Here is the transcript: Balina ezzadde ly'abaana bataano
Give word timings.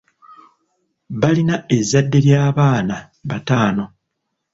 Balina 1.19 1.55
ezzadde 1.77 2.17
ly'abaana 2.25 2.95
bataano 3.29 3.85